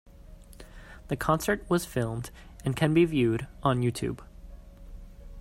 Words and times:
The 1.09 1.15
concert 1.15 1.63
was 1.69 1.85
filmed 1.85 2.31
and 2.65 2.75
can 2.75 2.91
be 2.91 3.05
viewed 3.05 3.45
on 3.61 3.81
YouTube. 3.83 4.21